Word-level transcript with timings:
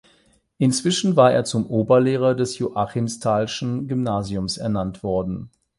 Inzwischen 0.57 1.15
war 1.15 1.31
er 1.31 1.43
zum 1.43 1.67
Oberlehrer 1.67 2.33
des 2.33 2.57
Joachimsthalschen 2.57 3.87
Gymnasiums 3.87 4.57
ernannt 4.57 5.03
worden. 5.03 5.51